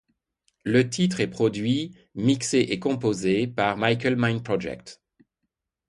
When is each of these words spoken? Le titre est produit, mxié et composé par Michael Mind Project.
Le 0.63 0.89
titre 0.89 1.19
est 1.19 1.29
produit, 1.29 1.95
mxié 2.15 2.73
et 2.73 2.79
composé 2.79 3.45
par 3.45 3.77
Michael 3.77 4.15
Mind 4.17 4.43
Project. 4.43 4.99